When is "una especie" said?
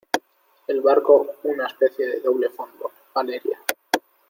1.43-2.07